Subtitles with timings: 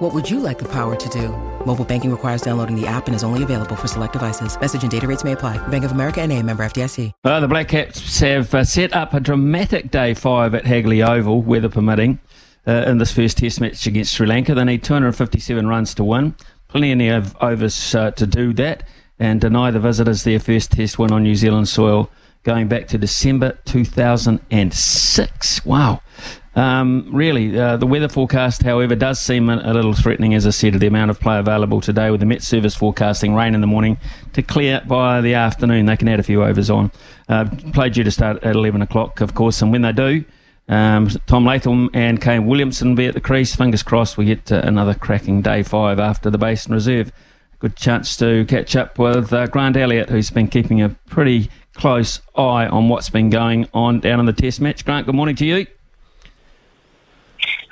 [0.00, 1.28] What would you like the power to do?
[1.66, 4.58] Mobile banking requires downloading the app and is only available for select devices.
[4.58, 5.58] Message and data rates may apply.
[5.68, 7.12] Bank of America and a member FDIC.
[7.22, 11.42] Uh, the Black Caps have uh, set up a dramatic day five at Hagley Oval,
[11.42, 12.18] weather permitting,
[12.66, 14.54] uh, in this first test match against Sri Lanka.
[14.54, 16.34] They need 257 runs to win.
[16.68, 18.88] Plenty of overs uh, to do that
[19.18, 22.08] and deny the visitors their first test win on New Zealand soil
[22.42, 25.66] going back to December 2006.
[25.66, 26.00] Wow.
[26.56, 30.74] Um, really, uh, the weather forecast, however, does seem a, little threatening, as I said,
[30.74, 33.98] the amount of play available today with the Met Service forecasting rain in the morning
[34.32, 35.86] to clear by the afternoon.
[35.86, 36.90] They can add a few overs on.
[37.28, 40.24] Uh, play due to start at 11 o'clock, of course, and when they do,
[40.68, 43.54] um, Tom Latham and Kane Williamson will be at the crease.
[43.54, 47.12] Fingers crossed we get uh, another cracking day five after the Basin Reserve.
[47.60, 52.20] Good chance to catch up with uh, Grant Elliott, who's been keeping a pretty close
[52.36, 54.84] eye on what's been going on down in the Test match.
[54.84, 55.66] Grant, good morning to you.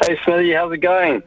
[0.06, 1.22] Hey, Smithy, how's it going?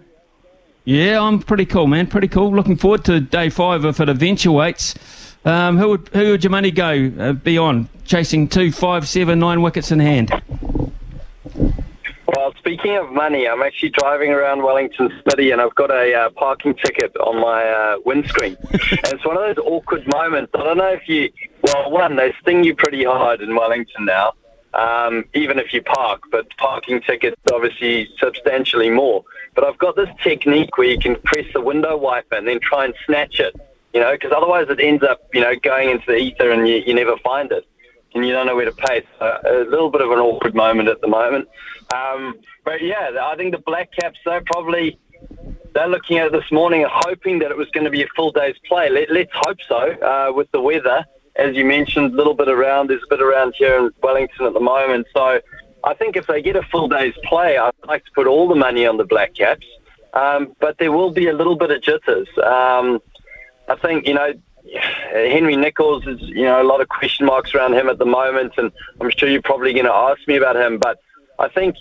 [0.86, 2.08] Yeah, I'm pretty cool, man.
[2.08, 2.56] Pretty cool.
[2.56, 4.96] Looking forward to day five if it eventuates.
[5.44, 7.90] Um, who would who would your money go uh, be on?
[8.06, 10.32] Chasing two, five, seven, nine wickets in hand.
[12.36, 16.30] Well, speaking of money, I'm actually driving around Wellington City and I've got a uh,
[16.32, 18.56] parking ticket on my uh, windscreen.
[18.72, 20.52] and it's one of those awkward moments.
[20.56, 21.30] I don't know if you,
[21.62, 24.34] well, one, they sting you pretty hard in Wellington now
[24.74, 26.24] um, even if you park.
[26.32, 29.24] But parking tickets obviously substantially more.
[29.56, 32.86] But I've got this technique where you can press the window wiper and then try
[32.86, 33.56] and snatch it.
[33.94, 36.76] You know, because otherwise it ends up, you know, going into the ether and you,
[36.78, 37.68] you never find it,
[38.14, 39.04] and you don't know where to pay.
[39.20, 41.50] So a little bit of an awkward moment at the moment.
[41.94, 44.98] Um, but yeah, I think the Black Caps they're probably
[45.74, 48.32] they're looking at it this morning hoping that it was going to be a full
[48.32, 48.90] day's play.
[48.90, 51.06] Let, let's hope so uh, with the weather
[51.36, 52.90] as you mentioned, a little bit around.
[52.90, 55.08] There's a bit around here in Wellington at the moment.
[55.14, 55.40] So
[55.84, 58.56] I think if they get a full day's play, I'd like to put all the
[58.56, 59.66] money on the Black Caps.
[60.14, 62.28] Um, but there will be a little bit of jitters.
[62.38, 63.00] Um,
[63.70, 64.34] I think, you know,
[65.14, 68.54] Henry Nicholls is, you know, a lot of question marks around him at the moment,
[68.58, 70.78] and I'm sure you're probably going to ask me about him.
[70.78, 71.00] But
[71.40, 71.78] I think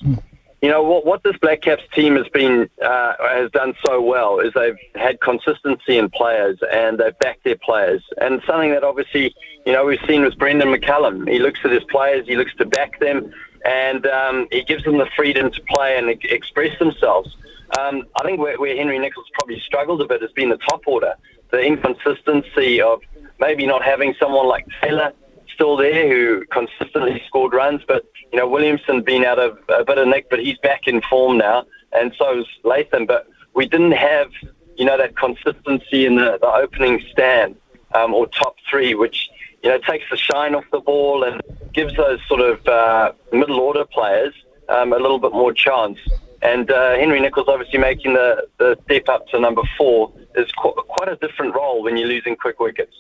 [0.63, 4.41] you know what, what this Black Caps team has been uh, has done so well
[4.41, 9.35] is they've had consistency in players and they've backed their players, and something that obviously
[9.65, 11.31] you know we've seen with Brendon McCullum.
[11.31, 13.33] He looks at his players, he looks to back them,
[13.65, 17.37] and um, he gives them the freedom to play and express themselves.
[17.79, 20.83] Um, I think where, where Henry Nicholls probably struggled a bit has been the top
[20.87, 21.15] order,
[21.51, 23.01] the inconsistency of
[23.39, 25.13] maybe not having someone like Taylor
[25.61, 29.99] still there who consistently scored runs, but you know Williamson been out of a bit
[29.99, 33.05] of nick, but he's back in form now, and so is Latham.
[33.05, 34.31] But we didn't have
[34.77, 37.57] you know that consistency in the, the opening stand
[37.95, 39.29] um, or top three, which
[39.63, 41.43] you know takes the shine off the ball and
[41.75, 44.33] gives those sort of uh, middle order players
[44.71, 45.99] um, a little bit more chance.
[46.41, 50.73] And uh, Henry Nicholls obviously making the, the step up to number four is qu-
[50.73, 52.95] quite a different role when you're losing quick wickets.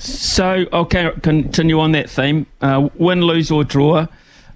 [0.00, 2.46] So I'll continue on that theme.
[2.62, 4.06] Uh, win, lose, or draw.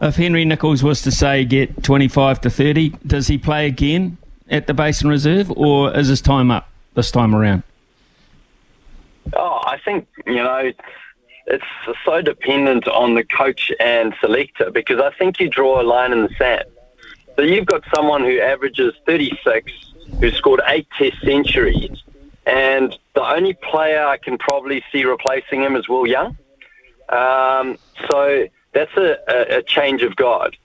[0.01, 4.17] If Henry Nicholls was to say get 25 to 30, does he play again
[4.49, 7.63] at the Basin Reserve, or is his time up this time around?
[9.35, 10.73] Oh, I think you know
[11.47, 11.65] it's
[12.07, 16.23] so dependent on the coach and selector because I think you draw a line in
[16.23, 16.65] the sand.
[17.37, 19.73] So you've got someone who averages 36,
[20.21, 22.03] who scored eight Test centuries,
[22.47, 26.37] and the only player I can probably see replacing him is Will Young.
[27.09, 27.79] Um,
[28.11, 30.57] so that's a, a, a, change of guard.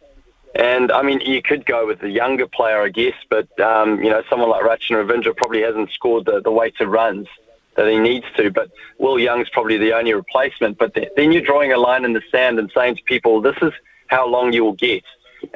[0.55, 4.09] And I mean, you could go with the younger player, I guess, but um, you
[4.09, 7.27] know, someone like Rachin Ravindra probably hasn't scored the, the weight of runs
[7.75, 8.49] that he needs to.
[8.49, 10.77] But Will Young's probably the only replacement.
[10.77, 13.73] But then you're drawing a line in the sand and saying to people, this is
[14.07, 15.03] how long you will get.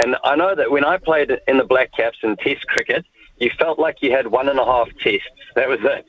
[0.03, 3.05] And I know that when I played in the Black Caps in Test cricket,
[3.37, 5.27] you felt like you had one and a half tests.
[5.55, 6.07] That was it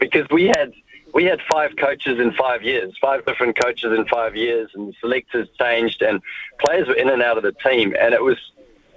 [0.00, 0.72] because we had
[1.14, 5.48] we had five coaches in five years, five different coaches in five years, and selectors
[5.60, 6.20] changed, and
[6.64, 8.38] players were in and out of the team, and it was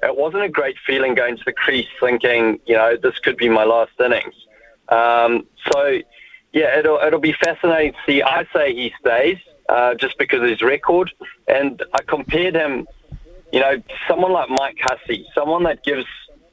[0.03, 3.49] it wasn't a great feeling going to the crease thinking, you know, this could be
[3.49, 4.35] my last innings.
[4.89, 5.99] Um, so,
[6.51, 8.21] yeah, it'll it'll be fascinating to see.
[8.21, 9.37] I say he stays
[9.69, 11.11] uh, just because of his record,
[11.47, 12.87] and I compared him,
[13.51, 16.05] you know, someone like Mike Hussey, someone that gives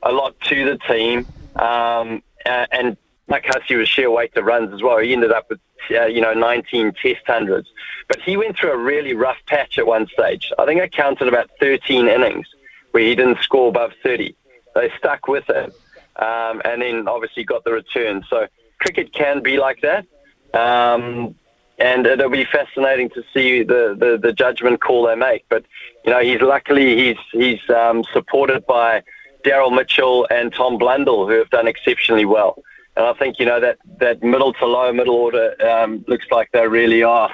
[0.03, 1.27] a lot to the team,
[1.57, 2.97] um, and
[3.29, 4.99] Mike Hussey was sheer weight of runs as well.
[4.99, 5.61] He ended up with
[5.91, 7.69] uh, you know, 19 test hundreds.
[8.09, 10.53] But he went through a really rough patch at one stage.
[10.59, 12.47] I think I counted about 13 innings
[12.91, 14.35] where he didn't score above 30.
[14.75, 15.73] They stuck with it,
[16.17, 18.25] um, and then obviously got the return.
[18.29, 18.47] So
[18.79, 20.07] cricket can be like that.
[20.55, 21.35] Um,
[21.79, 25.47] and it'll be fascinating to see the, the, the, judgment call they make.
[25.49, 25.65] But
[26.05, 29.03] you know, he's luckily he's he's um, supported by
[29.45, 32.63] Daryl Mitchell and Tom Blundell, who have done exceptionally well.
[32.97, 36.51] And I think you know that that middle to low middle order um, looks like
[36.53, 37.31] they really are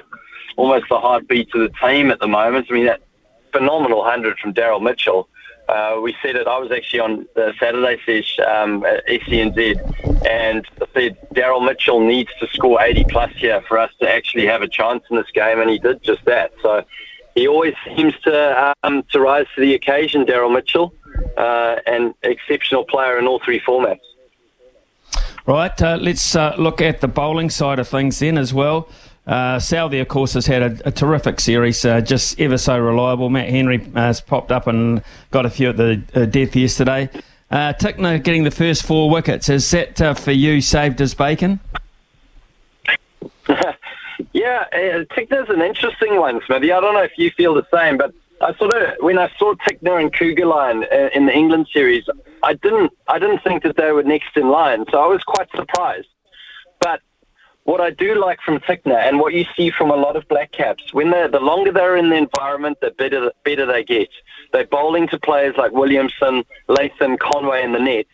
[0.56, 2.67] almost the heartbeat of the team at the moment.
[2.70, 3.03] I mean that
[3.53, 5.29] phenomenal hundred from Daryl Mitchell.
[5.69, 6.47] Uh, we said it.
[6.47, 11.99] I was actually on the Saturday sesh um, at SENZ, and I said Daryl Mitchell
[11.99, 15.31] needs to score 80 plus here for us to actually have a chance in this
[15.35, 16.53] game, and he did just that.
[16.62, 16.85] So
[17.35, 20.94] he always seems to um, to rise to the occasion, Daryl Mitchell,
[21.37, 24.00] uh, and exceptional player in all three formats.
[25.47, 28.88] Right, uh, let's uh, look at the bowling side of things then as well.
[29.27, 33.29] Uh, Southee, of course, has had a, a terrific series, uh, just ever so reliable.
[33.29, 35.03] Matt Henry has popped up and
[35.33, 37.11] got a few at the uh, death yesterday.
[37.50, 39.49] Uh, Tickner getting the first four wickets.
[39.49, 41.61] Is that uh, for you saved his bacon?
[44.32, 46.73] yeah, uh, Tickner's an interesting one, Smithy.
[46.73, 49.55] I don't know if you feel the same, but I sort of when I saw
[49.55, 52.05] Tickner and Kuggeleijn uh, in the England series,
[52.43, 55.49] I didn't I didn't think that they were next in line, so I was quite
[55.55, 56.09] surprised.
[56.81, 57.00] But
[57.65, 60.53] what I do like from Tickner and what you see from a lot of black
[60.53, 64.09] caps, when they the longer they're in the environment, the better better they get.
[64.53, 68.09] They're bowling to players like Williamson, Latham, Conway in the nets.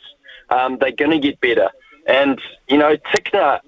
[0.51, 1.71] Um, they're going to get better.
[2.09, 3.61] And, you know, Tickner,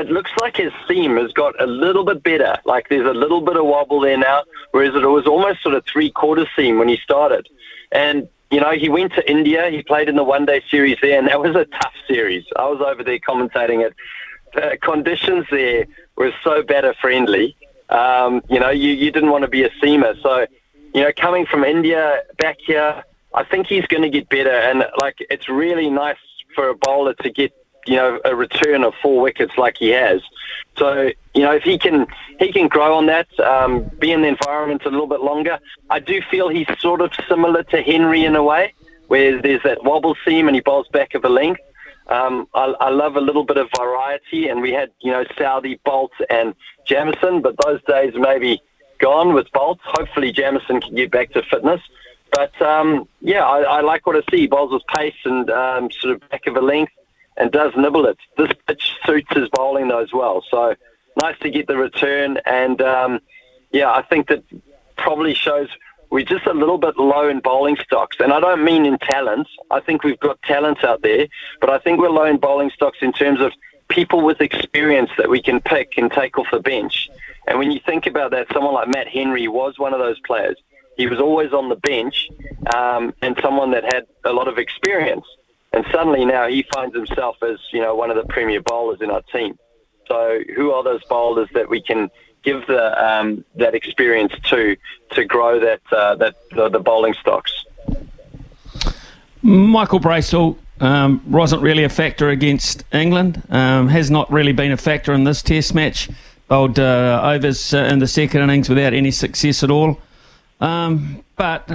[0.00, 2.56] it looks like his seam has got a little bit better.
[2.64, 5.84] Like there's a little bit of wobble there now, whereas it was almost sort of
[5.84, 7.48] three quarter seam when he started.
[7.92, 11.18] And, you know, he went to India, he played in the one day series there,
[11.18, 12.44] and that was a tough series.
[12.56, 13.94] I was over there commentating it
[14.56, 17.56] the conditions there were so batter friendly.
[17.88, 20.20] Um, you know, you, you didn't want to be a seamer.
[20.22, 20.46] So,
[20.94, 23.04] you know, coming from India back here,
[23.34, 24.50] I think he's going to get better.
[24.50, 26.16] And, like, it's really nice
[26.54, 27.52] for a bowler to get,
[27.86, 30.20] you know, a return of four wickets like he has.
[30.76, 32.06] So, you know, if he can
[32.38, 36.00] he can grow on that, um, be in the environment a little bit longer, I
[36.00, 38.74] do feel he's sort of similar to Henry in a way,
[39.06, 41.60] where there's that wobble seam and he bowls back of a length.
[42.08, 45.80] Um, I, I, love a little bit of variety, and we had, you know, Southee,
[45.84, 46.54] Boult, and
[46.86, 48.62] Jamieson, but those days maybe
[48.98, 49.78] gone with Boult.
[49.82, 51.80] Hopefully, Jamieson can get back to fitness.
[52.30, 54.46] But um, yeah, I, I, like what I see.
[54.46, 56.92] Bowls with pace and um, sort of back of a length,
[57.36, 58.18] and does nibble it.
[58.36, 60.44] This pitch suits his bowling though as well.
[60.50, 60.74] So
[61.20, 63.20] nice to get the return, and um,
[63.72, 64.44] yeah, I think that
[64.96, 65.68] probably shows
[66.10, 68.16] we're just a little bit low in bowling stocks.
[68.20, 69.48] And I don't mean in talent.
[69.70, 71.26] I think we've got talent out there,
[71.60, 73.52] but I think we're low in bowling stocks in terms of
[73.88, 77.08] people with experience that we can pick and take off the bench.
[77.46, 80.56] And when you think about that, someone like Matt Henry was one of those players.
[80.96, 82.28] He was always on the bench
[82.74, 85.26] um, and someone that had a lot of experience.
[85.76, 89.10] And suddenly now he finds himself as, you know, one of the premier bowlers in
[89.10, 89.58] our team.
[90.08, 92.10] So who are those bowlers that we can
[92.42, 94.76] give the um, that experience to
[95.10, 97.52] to grow that uh, that the, bowling stocks.
[99.42, 103.42] Michael Bracewell um, wasn't really a factor against England.
[103.50, 106.08] Um, has not really been a factor in this Test match.
[106.48, 110.00] Bowled uh, overs uh, in the second innings without any success at all.
[110.58, 111.68] Um, but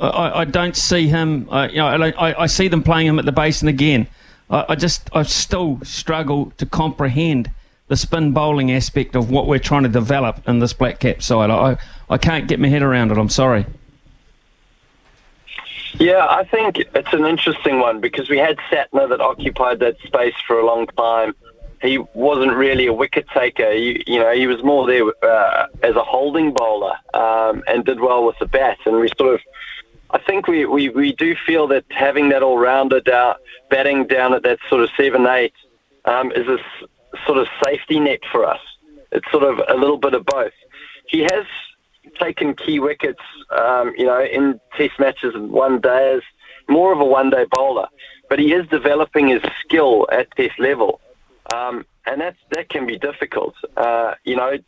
[0.00, 1.48] I, I, don't see him.
[1.50, 4.06] Uh, you know, I, I, see them playing him at the basin again.
[4.48, 7.50] I, I just I still struggle to comprehend
[7.88, 11.50] the spin bowling aspect of what we're trying to develop in this black cap side.
[11.50, 11.76] I,
[12.08, 13.18] I can't get my head around it.
[13.18, 13.66] I'm sorry.
[15.94, 20.34] Yeah, I think it's an interesting one because we had Santner that occupied that space
[20.46, 21.34] for a long time.
[21.82, 23.72] He wasn't really a wicket taker.
[23.72, 28.00] He, you know, he was more there uh, as a holding bowler um, and did
[28.00, 28.78] well with the bat.
[28.84, 29.40] And we sort of,
[30.10, 33.36] I think we, we, we do feel that having that all rounder down,
[33.70, 35.54] batting down at that sort of seven eight
[36.04, 36.58] um, is a
[37.26, 38.60] sort of safety net for us.
[39.12, 40.52] It's sort of a little bit of both.
[41.06, 41.46] He has
[42.18, 46.22] taken key wickets, um, you know, in Test matches and one day as
[46.68, 47.88] more of a one-day bowler,
[48.28, 51.00] but he is developing his skill at Test level,
[51.54, 53.54] um, and that's that can be difficult.
[53.76, 54.58] Uh, you know,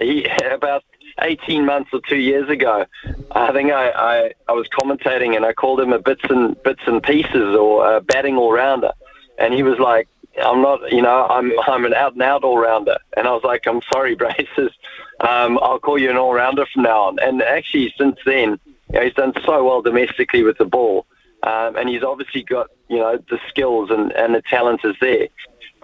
[0.00, 0.84] he about
[1.22, 2.84] 18 months or two years ago,
[3.30, 6.82] I think I, I, I was commentating and I called him a bits and bits
[6.86, 8.92] and pieces or a batting all rounder,
[9.38, 10.08] and he was like,
[10.42, 12.98] I'm not, you know, I'm I'm an out and out all rounder.
[13.16, 14.72] And I was like, I'm sorry, Braces.
[15.18, 17.18] Um, I'll call you an all rounder from now on.
[17.20, 18.60] And actually, since then,
[18.92, 21.06] you know, he's done so well domestically with the ball
[21.42, 25.28] um, and he's obviously got you know the skills and, and the talent is there.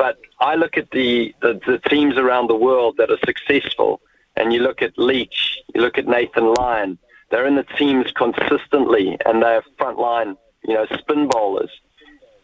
[0.03, 4.01] But I look at the, the, the teams around the world that are successful,
[4.35, 6.99] and you look at Leach, you look at Nathan Lyon.
[7.31, 11.71] They're in the teams consistently, and they're frontline, you know, spin bowlers.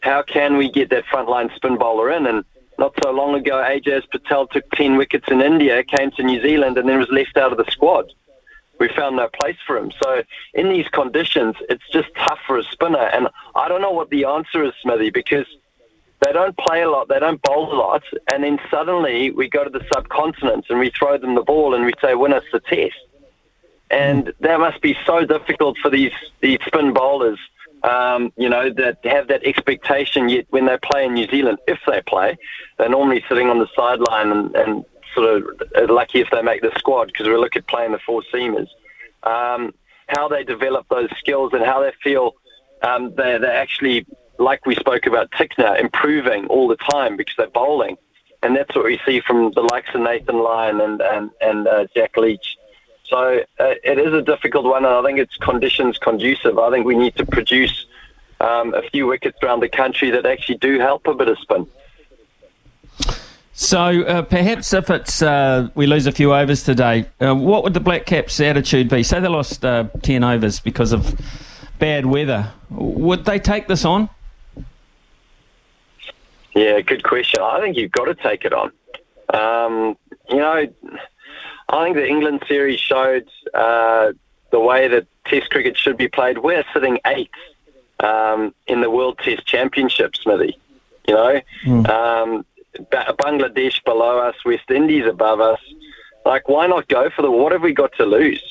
[0.02, 2.28] How can we get that frontline spin bowler in?
[2.28, 2.44] And
[2.78, 6.78] not so long ago, Ajaz Patel took 10 wickets in India, came to New Zealand,
[6.78, 8.12] and then was left out of the squad.
[8.78, 9.90] We found no place for him.
[10.00, 10.22] So
[10.54, 13.08] in these conditions, it's just tough for a spinner.
[13.12, 15.46] And I don't know what the answer is, Smithy, because
[16.24, 19.64] they don't play a lot, they don't bowl a lot, and then suddenly we go
[19.64, 22.60] to the subcontinent and we throw them the ball and we say, win us the
[22.60, 22.96] test.
[23.90, 27.38] And that must be so difficult for these, these spin bowlers
[27.82, 31.78] um, you know, that have that expectation yet when they play in New Zealand, if
[31.86, 32.36] they play,
[32.76, 34.84] they're normally sitting on the sideline and, and
[35.14, 35.42] sort
[35.74, 38.68] of lucky if they make the squad because we look at playing the four seamers.
[39.22, 39.74] Um,
[40.08, 42.34] how they develop those skills and how they feel
[42.82, 44.06] um, they're, they're actually,
[44.38, 47.96] like we spoke about Tickner, improving all the time because they're bowling.
[48.42, 51.86] And that's what we see from the likes of Nathan Lyon and, and, and uh,
[51.94, 52.56] Jack Leach.
[53.04, 56.58] So uh, it is a difficult one, and I think it's conditions conducive.
[56.58, 57.86] I think we need to produce
[58.40, 61.66] um, a few wickets around the country that actually do help a bit of spin.
[63.54, 67.74] So uh, perhaps if it's uh, we lose a few overs today, uh, what would
[67.74, 69.02] the Black Caps' attitude be?
[69.02, 71.18] Say they lost uh, ten overs because of
[71.80, 74.10] bad weather, would they take this on?
[76.58, 77.40] Yeah, good question.
[77.40, 78.72] I think you've got to take it on.
[79.32, 79.96] Um,
[80.28, 80.66] you know,
[81.68, 84.10] I think the England series showed uh,
[84.50, 86.38] the way that Test cricket should be played.
[86.38, 87.30] We're sitting eighth
[88.00, 90.58] um, in the World Test Championship, Smithy.
[91.06, 91.88] You know, mm.
[91.88, 92.44] um,
[92.90, 95.60] Bangladesh below us, West Indies above us.
[96.26, 97.30] Like, why not go for the?
[97.30, 98.42] What have we got to lose?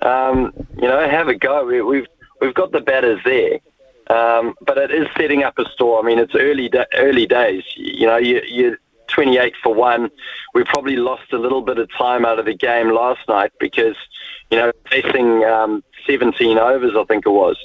[0.00, 1.66] Um, you know, have a go.
[1.66, 2.06] We, we've
[2.40, 3.58] we've got the batters there.
[4.10, 6.00] Um, but it is setting up a store.
[6.00, 7.62] I mean, it's early da- early days.
[7.76, 10.10] You know, you, you're 28 for one.
[10.54, 13.96] We probably lost a little bit of time out of the game last night because,
[14.50, 17.56] you know, facing um, 17 overs, I think it was,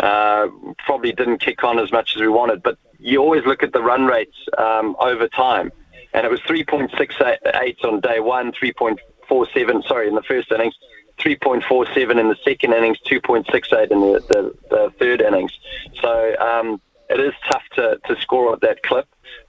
[0.00, 0.48] uh,
[0.78, 2.62] probably didn't kick on as much as we wanted.
[2.62, 5.70] But you always look at the run rates um, over time.
[6.12, 10.74] And it was 3.68 on day one, 3.47, sorry, in the first innings,
[11.18, 15.52] 3.47 in the second innings, 2.68 in the, the, the third innings.
[16.00, 19.06] So um, it is tough to, to score at that clip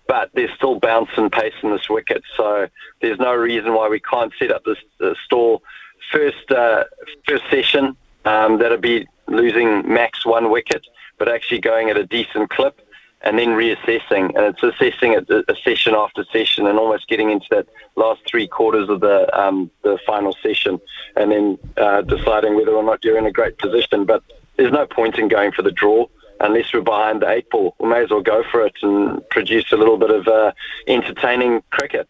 [0.07, 2.23] but there's still bounce and pace in this wicket.
[2.37, 2.67] So
[3.01, 5.63] there's no reason why we can't set up this uh, stall
[6.11, 6.83] first uh,
[7.27, 7.95] first session
[8.25, 10.85] um, that'll be losing max one wicket,
[11.17, 12.79] but actually going at a decent clip.
[13.25, 17.47] And then reassessing, and it's assessing it a session after session, and almost getting into
[17.49, 20.79] that last three quarters of the um, the final session,
[21.15, 24.05] and then uh, deciding whether or not you're in a great position.
[24.05, 24.21] But
[24.57, 26.05] there's no point in going for the draw
[26.39, 27.75] unless we're behind the eight ball.
[27.79, 30.51] We may as well go for it and produce a little bit of uh,
[30.87, 32.07] entertaining cricket.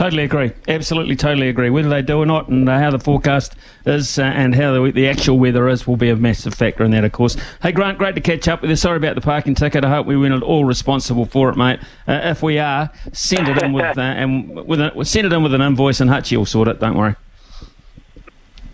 [0.00, 0.52] Totally agree.
[0.66, 1.68] Absolutely, totally agree.
[1.68, 3.54] Whether they do or not, and uh, how the forecast
[3.84, 6.90] is, uh, and how the, the, actual weather is, will be a massive factor in
[6.92, 7.36] that, of course.
[7.60, 8.76] Hey, Grant, great to catch up with you.
[8.76, 9.84] Sorry about the parking ticket.
[9.84, 11.80] I hope we weren't all responsible for it, mate.
[12.08, 15.42] Uh, if we are, send it in with uh, and with a, send it in
[15.42, 16.80] with an invoice, and Hutchie will sort it.
[16.80, 17.14] Don't worry.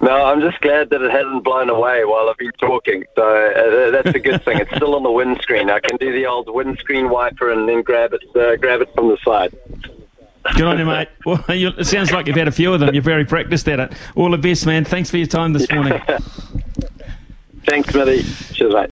[0.00, 3.02] No, I'm just glad that it hasn't blown away while I've been talking.
[3.16, 4.60] So uh, that's a good thing.
[4.60, 5.70] It's still on the windscreen.
[5.70, 9.08] I can do the old windscreen wiper and then grab it, uh, grab it from
[9.08, 9.52] the side.
[10.54, 11.08] Good on you, mate.
[11.24, 12.94] Well, you, it sounds like you've had a few of them.
[12.94, 13.92] You're very practiced at it.
[14.14, 14.84] All the best, man.
[14.84, 16.00] Thanks for your time this morning.
[17.66, 18.22] Thanks, Smithy.
[18.54, 18.84] Cheers, mate.